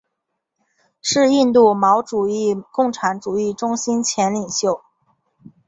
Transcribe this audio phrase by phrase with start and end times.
[1.03, 4.81] 是印度毛主义共产主义中心前领袖。